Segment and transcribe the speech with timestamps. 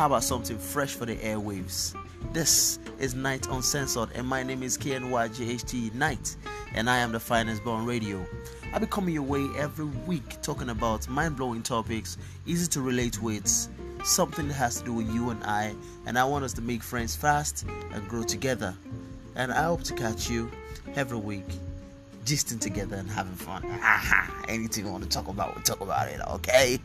[0.00, 1.94] How about something fresh for the airwaves?
[2.32, 6.36] This is Night Uncensored, and my name is KNYJHT Night,
[6.72, 8.24] and I am the finest born radio.
[8.72, 12.16] I'll be coming your way every week talking about mind blowing topics,
[12.46, 13.46] easy to relate with,
[14.02, 15.74] something that has to do with you and I,
[16.06, 18.74] and I want us to make friends fast and grow together.
[19.36, 20.50] And I hope to catch you
[20.94, 21.44] every week,
[22.24, 23.66] gisting together and having fun.
[24.48, 26.78] Anything you want to talk about, we'll talk about it, okay?